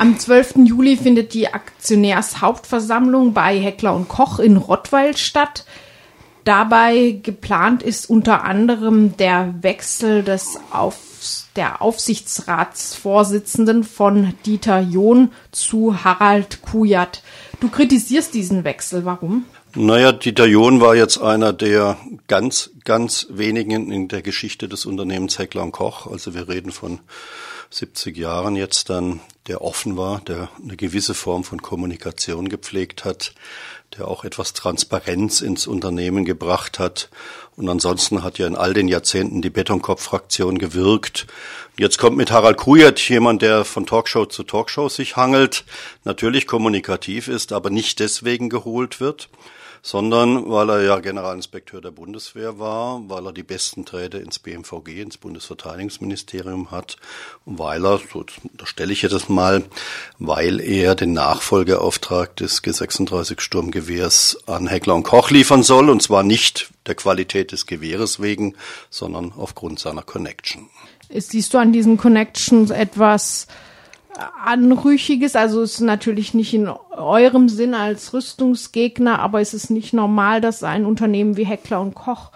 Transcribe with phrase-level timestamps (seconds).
[0.00, 0.58] Am 12.
[0.64, 5.64] Juli findet die Aktionärshauptversammlung bei Heckler und Koch in Rottweil statt.
[6.44, 16.04] Dabei geplant ist unter anderem der Wechsel des Aufs der Aufsichtsratsvorsitzenden von Dieter John zu
[16.04, 17.24] Harald Kujat.
[17.58, 19.04] Du kritisierst diesen Wechsel.
[19.04, 19.46] Warum?
[19.74, 21.96] Naja, Dieter John war jetzt einer der
[22.28, 26.06] ganz, ganz wenigen in der Geschichte des Unternehmens Heckler und Koch.
[26.06, 27.00] Also wir reden von
[27.70, 29.18] 70 Jahren jetzt dann,
[29.48, 33.32] der offen war, der eine gewisse Form von Kommunikation gepflegt hat,
[33.96, 37.08] der auch etwas Transparenz ins Unternehmen gebracht hat.
[37.56, 41.26] Und ansonsten hat ja in all den Jahrzehnten die Betonkopf-Fraktion gewirkt.
[41.78, 45.64] Jetzt kommt mit Harald Kujat jemand, der von Talkshow zu Talkshow sich hangelt,
[46.04, 49.28] natürlich kommunikativ ist, aber nicht deswegen geholt wird
[49.82, 55.02] sondern weil er ja Generalinspekteur der Bundeswehr war, weil er die besten Träte ins BMVG,
[55.02, 56.96] ins Bundesverteidigungsministerium hat
[57.44, 58.24] und weil er, so
[58.64, 59.64] stelle ich jetzt mal,
[60.18, 66.22] weil er den Nachfolgeauftrag des G36 Sturmgewehrs an Heckler und Koch liefern soll und zwar
[66.22, 68.54] nicht der Qualität des Gewehres wegen,
[68.90, 70.68] sondern aufgrund seiner Connection.
[71.10, 73.46] Siehst du an diesen Connections etwas
[74.44, 75.36] Anrüchiges.
[75.36, 80.62] Also ist natürlich nicht in eurem Sinn als Rüstungsgegner, aber es ist nicht normal, dass
[80.62, 82.30] ein Unternehmen wie Heckler und Koch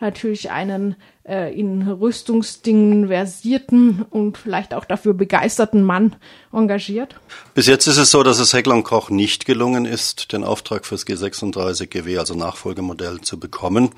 [0.00, 6.16] natürlich einen äh, in Rüstungsdingen versierten und vielleicht auch dafür begeisterten Mann
[6.52, 7.18] engagiert?
[7.54, 10.84] Bis jetzt ist es so, dass es Heckler und Koch nicht gelungen ist, den Auftrag
[10.84, 13.90] fürs G36 GW, also Nachfolgemodell, zu bekommen.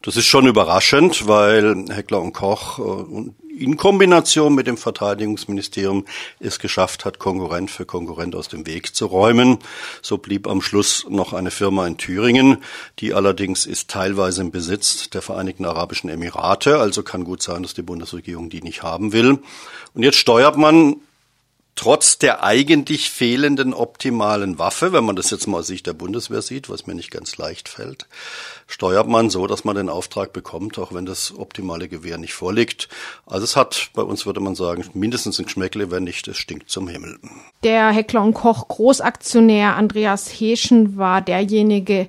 [0.00, 6.06] Das ist schon überraschend, weil Heckler und Koch äh, in Kombination mit dem Verteidigungsministerium
[6.40, 9.58] es geschafft hat, Konkurrent für Konkurrent aus dem Weg zu räumen.
[10.00, 12.58] So blieb am Schluss noch eine Firma in Thüringen,
[12.98, 17.74] die allerdings ist teilweise im Besitz der Vereinigten Arabischen Emirate, also kann gut sein, dass
[17.74, 19.38] die Bundesregierung die nicht haben will.
[19.94, 20.96] Und jetzt steuert man
[21.74, 26.42] trotz der eigentlich fehlenden optimalen Waffe, wenn man das jetzt mal aus Sicht der Bundeswehr
[26.42, 28.06] sieht, was mir nicht ganz leicht fällt,
[28.66, 32.88] steuert man so, dass man den Auftrag bekommt, auch wenn das optimale Gewehr nicht vorliegt.
[33.26, 36.70] Also es hat, bei uns würde man sagen, mindestens ein Geschmäckle, wenn nicht, es stinkt
[36.70, 37.18] zum Himmel.
[37.64, 42.08] Der Heckler und Koch Großaktionär Andreas Heschen war derjenige,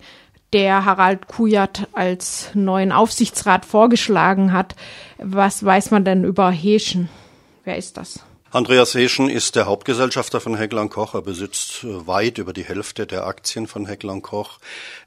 [0.51, 4.75] der Harald Kujat als neuen Aufsichtsrat vorgeschlagen hat.
[5.18, 7.09] Was weiß man denn über Heschen?
[7.63, 8.19] Wer ist das?
[8.53, 11.16] Andreas Heschen ist der Hauptgesellschafter von Heckler Koch.
[11.16, 14.59] Er besitzt äh, weit über die Hälfte der Aktien von Heckler Koch.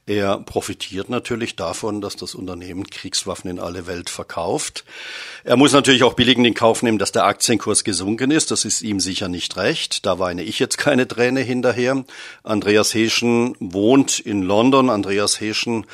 [0.05, 4.85] Er profitiert natürlich davon, dass das Unternehmen Kriegswaffen in alle Welt verkauft.
[5.45, 8.51] Er muss natürlich auch billig in den Kauf nehmen, dass der Aktienkurs gesunken ist.
[8.51, 10.06] Das ist ihm sicher nicht recht.
[10.06, 12.05] Da weine ich jetzt keine Träne hinterher.
[12.43, 14.91] Andreas Heschen wohnt in London.
[14.91, 15.87] Andreas Heschen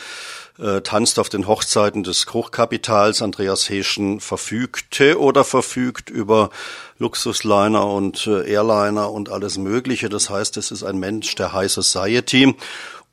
[0.59, 3.23] äh, tanzt auf den Hochzeiten des Hochkapitals.
[3.23, 6.51] Andreas Heschen verfügte oder verfügt über
[6.99, 10.09] Luxusliner und äh, Airliner und alles Mögliche.
[10.09, 12.55] Das heißt, es ist ein Mensch der High Society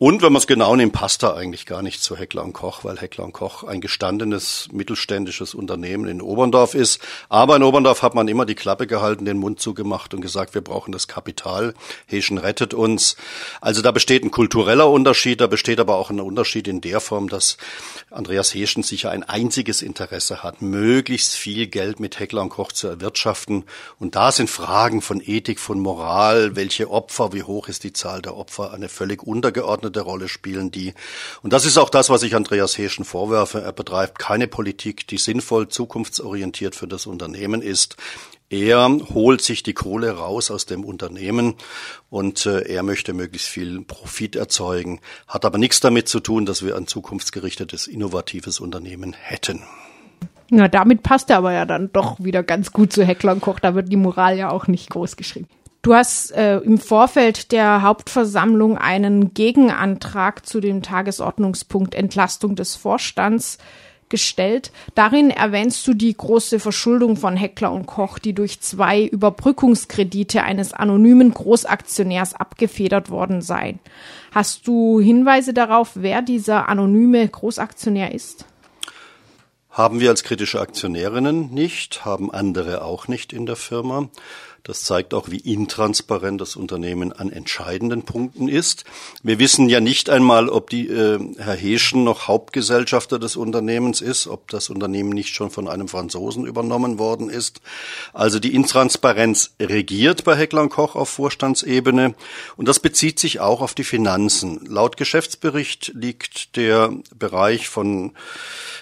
[0.01, 2.85] und wenn man es genau nimmt, passt er eigentlich gar nicht zu Heckler und Koch,
[2.85, 7.01] weil Heckler und Koch ein gestandenes mittelständisches Unternehmen in Oberndorf ist.
[7.27, 10.61] Aber in Oberndorf hat man immer die Klappe gehalten, den Mund zugemacht und gesagt, wir
[10.61, 11.73] brauchen das Kapital.
[12.05, 13.17] Heschen rettet uns.
[13.59, 17.27] Also da besteht ein kultureller Unterschied, da besteht aber auch ein Unterschied in der Form,
[17.27, 17.57] dass
[18.09, 22.87] Andreas Heschen sicher ein einziges Interesse hat, möglichst viel Geld mit Heckler und Koch zu
[22.87, 23.65] erwirtschaften.
[23.99, 28.21] Und da sind Fragen von Ethik, von Moral, welche Opfer, wie hoch ist die Zahl
[28.21, 30.93] der Opfer, eine völlig untergeordnete geordnete Rolle spielen die.
[31.41, 33.61] Und das ist auch das, was ich Andreas Heschen vorwerfe.
[33.61, 37.97] Er betreibt keine Politik, die sinnvoll zukunftsorientiert für das Unternehmen ist.
[38.51, 41.53] Er holt sich die Kohle raus aus dem Unternehmen
[42.09, 46.65] und äh, er möchte möglichst viel Profit erzeugen, hat aber nichts damit zu tun, dass
[46.65, 49.61] wir ein zukunftsgerichtetes, innovatives Unternehmen hätten.
[50.49, 53.59] Na, damit passt er aber ja dann doch wieder ganz gut zu Heckler und Koch.
[53.59, 55.47] Da wird die Moral ja auch nicht groß geschrieben.
[55.81, 63.57] Du hast äh, im Vorfeld der Hauptversammlung einen Gegenantrag zu dem Tagesordnungspunkt Entlastung des Vorstands
[64.09, 64.71] gestellt.
[64.95, 70.73] Darin erwähnst du die große Verschuldung von Heckler und Koch, die durch zwei Überbrückungskredite eines
[70.73, 73.77] anonymen Großaktionärs abgefedert worden sei.
[74.33, 78.45] Hast du Hinweise darauf, wer dieser anonyme Großaktionär ist?
[79.69, 84.09] Haben wir als kritische Aktionärinnen nicht, haben andere auch nicht in der Firma.
[84.63, 88.83] Das zeigt auch, wie intransparent das Unternehmen an entscheidenden Punkten ist.
[89.23, 94.27] Wir wissen ja nicht einmal, ob die, äh, Herr Heschen noch Hauptgesellschafter des Unternehmens ist,
[94.27, 97.61] ob das Unternehmen nicht schon von einem Franzosen übernommen worden ist.
[98.13, 102.15] Also die Intransparenz regiert bei Heckler Koch auf Vorstandsebene
[102.57, 104.65] und das bezieht sich auch auf die Finanzen.
[104.65, 108.13] Laut Geschäftsbericht liegt der Bereich von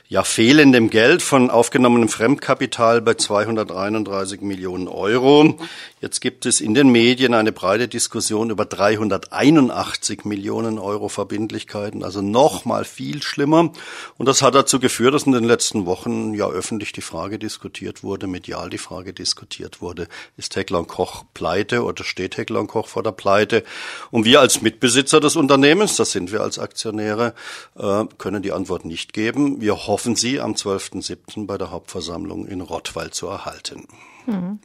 [0.10, 5.58] ja, fehlendem Geld von aufgenommenem Fremdkapital bei 231 Millionen Euro.
[6.00, 12.22] Jetzt gibt es in den Medien eine breite Diskussion über 381 Millionen Euro Verbindlichkeiten, also
[12.22, 13.72] nochmal viel schlimmer.
[14.18, 18.04] Und das hat dazu geführt, dass in den letzten Wochen ja öffentlich die Frage diskutiert
[18.04, 23.04] wurde, medial die Frage diskutiert wurde, ist Heckler Koch pleite oder steht Heckler Koch vor
[23.04, 23.64] der Pleite?
[24.12, 27.34] Und wir als Mitbesitzer des Unternehmens, das sind wir als Aktionäre,
[27.76, 29.62] äh, können die Antwort nicht geben.
[29.62, 31.48] Wir hoffen sie am 12.07.
[31.48, 33.88] bei der Hauptversammlung in Rottweil zu erhalten.
[34.28, 34.60] Mhm.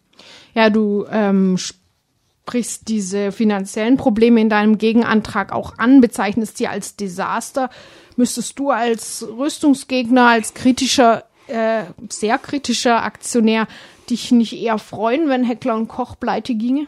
[0.54, 6.96] Ja, du ähm, sprichst diese finanziellen Probleme in deinem Gegenantrag auch an, bezeichnest sie als
[6.96, 7.70] Desaster.
[8.16, 13.66] Müsstest du als Rüstungsgegner, als kritischer, äh, sehr kritischer Aktionär
[14.10, 16.86] dich nicht eher freuen, wenn Heckler und Koch pleite ginge?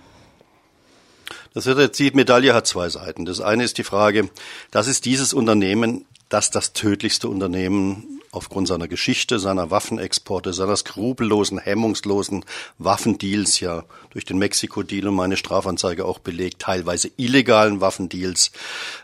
[1.54, 3.25] Das wird die Medaille hat zwei Seiten.
[3.25, 4.28] Das eine ist die Frage,
[4.70, 11.58] das ist dieses Unternehmen, das das tödlichste Unternehmen aufgrund seiner Geschichte, seiner Waffenexporte, seiner skrupellosen,
[11.58, 12.44] hemmungslosen
[12.78, 18.52] Waffendeals, ja durch den Mexiko-Deal und meine Strafanzeige auch belegt, teilweise illegalen Waffendeals,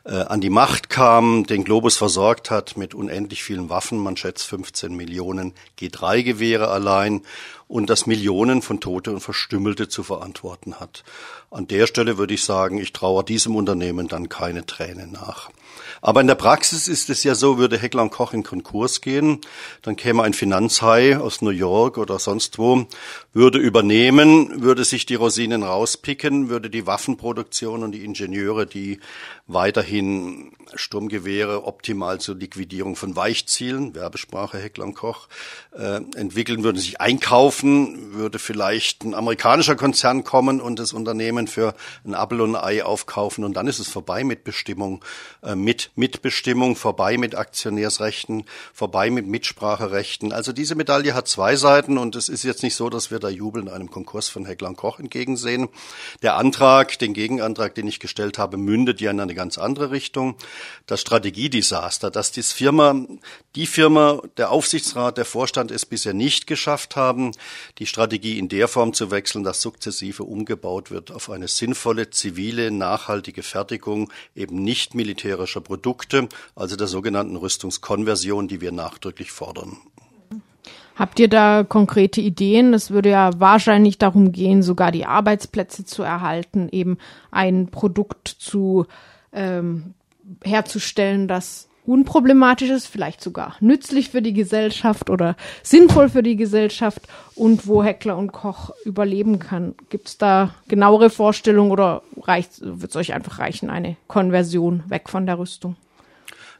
[0.04, 4.46] äh, an die Macht kam, den Globus versorgt hat mit unendlich vielen Waffen, man schätzt
[4.46, 7.22] 15 Millionen G3-Gewehre allein
[7.70, 11.04] und das Millionen von Tote und Verstümmelte zu verantworten hat.
[11.52, 15.50] An der Stelle würde ich sagen, ich traue diesem Unternehmen dann keine Tränen nach.
[16.02, 19.38] Aber in der Praxis ist es ja so, würde Heckler und Koch in Konkurs gehen,
[19.82, 22.86] dann käme ein Finanzhai aus New York oder sonst wo,
[23.32, 28.98] würde übernehmen, würde sich die Rosinen rauspicken, würde die Waffenproduktion und die Ingenieure, die
[29.46, 35.28] weiterhin Sturmgewehre optimal zur Liquidierung von Weichzielen, Werbesprache Heckler und Koch,
[35.72, 41.74] äh, entwickeln, würden sich einkaufen, würde vielleicht ein amerikanischer Konzern kommen und das Unternehmen für
[42.04, 45.04] ein Apfel und ein Ei aufkaufen und dann ist es vorbei mit Bestimmung,
[45.42, 50.32] äh, mit Mitbestimmung, vorbei mit Aktionärsrechten, vorbei mit Mitspracherechten.
[50.32, 53.28] Also diese Medaille hat zwei Seiten und es ist jetzt nicht so, dass wir da
[53.28, 55.68] jubeln einem Konkurs von Heckler und Koch entgegensehen.
[56.22, 60.36] Der Antrag, den Gegenantrag, den ich gestellt habe, mündet ja in eine ganz andere Richtung
[60.86, 62.94] das Strategiedesaster, dass die Firma,
[63.54, 67.32] die Firma, der Aufsichtsrat, der Vorstand es bisher nicht geschafft haben,
[67.78, 72.70] die Strategie in der Form zu wechseln, dass sukzessive umgebaut wird auf eine sinnvolle, zivile,
[72.70, 79.78] nachhaltige Fertigung eben nicht militärischer Produkte, also der sogenannten Rüstungskonversion, die wir nachdrücklich fordern.
[81.00, 82.74] Habt ihr da konkrete Ideen?
[82.74, 86.98] Es würde ja wahrscheinlich darum gehen, sogar die Arbeitsplätze zu erhalten, eben
[87.30, 88.84] ein Produkt zu
[89.32, 89.94] ähm,
[90.44, 97.02] herzustellen, das unproblematisch ist, vielleicht sogar nützlich für die Gesellschaft oder sinnvoll für die Gesellschaft
[97.34, 99.74] und wo Heckler und Koch überleben kann.
[99.88, 105.26] Gibt es da genauere Vorstellungen oder wird es euch einfach reichen, eine Konversion weg von
[105.26, 105.76] der Rüstung?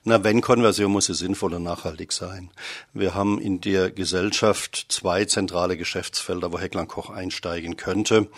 [0.02, 2.48] Na, wenn Konversion muss sie sinnvoll und nachhaltig sein.
[2.94, 8.28] Wir haben in der Gesellschaft zwei zentrale Geschäftsfelder, wo Heckler Koch einsteigen könnte.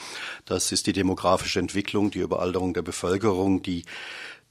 [0.44, 3.85] Das ist die demografische Entwicklung, die Überalterung der Bevölkerung, die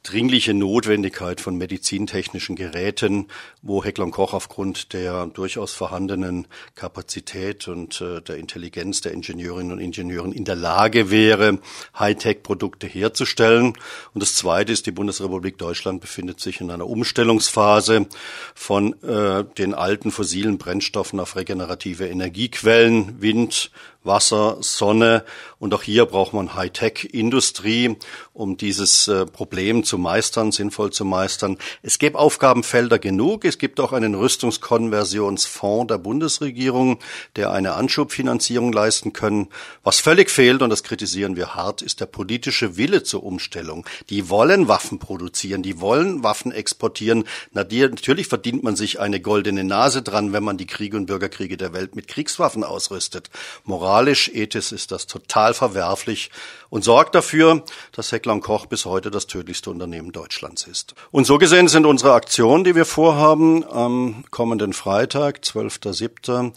[0.04, 3.28] dringliche Notwendigkeit von medizintechnischen Geräten,
[3.62, 9.80] wo Heckler Koch aufgrund der durchaus vorhandenen Kapazität und äh, der Intelligenz der Ingenieurinnen und
[9.80, 11.60] Ingenieuren in der Lage wäre,
[11.98, 13.74] Hightech-Produkte herzustellen.
[14.14, 18.08] Und das Zweite ist, die Bundesrepublik Deutschland befindet sich in einer Umstellungsphase
[18.56, 23.72] von äh, den alten fossilen Brennstoffen auf regenerative Energiequellen, Wind,
[24.04, 25.24] Wasser, Sonne.
[25.60, 27.98] Und auch hier braucht man Hightech-Industrie,
[28.34, 31.58] um dieses äh, Problem zu meistern, sinnvoll zu meistern.
[31.84, 33.46] Es gibt Aufgabenfelder genug.
[33.46, 36.98] Es gibt auch einen Rüstungskonversionsfonds der Bundesregierung,
[37.36, 39.50] der eine Anschubfinanzierung leisten können.
[39.84, 43.86] Was völlig fehlt, und das kritisieren wir hart, ist der politische Wille zur Umstellung.
[44.10, 47.26] Die wollen Waffen produzieren, die wollen Waffen exportieren.
[47.54, 51.74] Natürlich verdient man sich eine goldene Nase dran, wenn man die Kriege und Bürgerkriege der
[51.74, 53.30] Welt mit Kriegswaffen ausrüstet.
[53.64, 56.32] Moral moralisch, ethisch ist das total verwerflich
[56.70, 60.96] und sorgt dafür, dass Heckler Koch bis heute das tödlichste Unternehmen Deutschlands ist.
[61.12, 66.54] Und so gesehen sind unsere Aktionen, die wir vorhaben, am kommenden Freitag, 12.07.,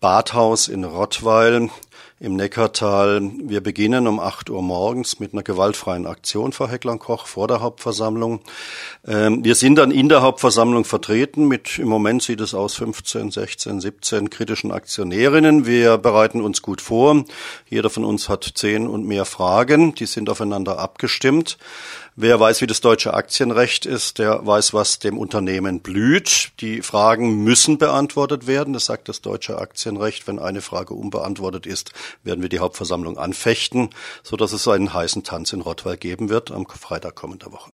[0.00, 1.70] Badhaus in Rottweil,
[2.20, 3.20] im Neckartal.
[3.42, 8.40] Wir beginnen um 8 Uhr morgens mit einer gewaltfreien Aktion vor Heckler-Koch vor der Hauptversammlung.
[9.06, 13.32] Ähm, wir sind dann in der Hauptversammlung vertreten mit, im Moment sieht es aus, 15,
[13.32, 15.66] 16, 17 kritischen Aktionärinnen.
[15.66, 17.24] Wir bereiten uns gut vor.
[17.68, 19.94] Jeder von uns hat zehn und mehr Fragen.
[19.94, 21.58] Die sind aufeinander abgestimmt.
[22.16, 26.52] Wer weiß, wie das deutsche Aktienrecht ist, der weiß, was dem Unternehmen blüht.
[26.60, 28.72] Die Fragen müssen beantwortet werden.
[28.72, 30.28] Das sagt das deutsche Aktienrecht.
[30.28, 31.90] Wenn eine Frage unbeantwortet ist,
[32.22, 33.90] werden wir die Hauptversammlung anfechten,
[34.22, 37.62] so dass es einen heißen Tanz in Rottweil geben wird am Freitag kommender Woche.